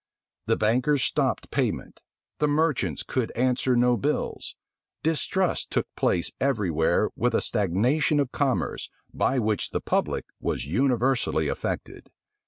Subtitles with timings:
[0.47, 2.01] The bankers stopped payment;
[2.39, 4.55] the merchants could answer no bills;
[5.03, 10.65] distrust took place every where, with a stagnation of commerce, by which the public was
[10.65, 12.09] universally affected.